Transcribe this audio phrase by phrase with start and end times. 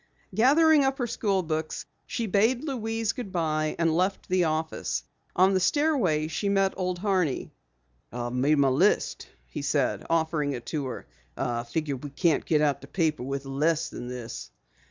[0.33, 5.03] Gathering up her school books, she bade Louise good bye and left the office.
[5.35, 7.51] On the stairway she met Old Horney.
[8.11, 11.05] "I've made my list," he said, offering it to her.
[11.37, 14.49] "I figure we can't get out the paper with less than this."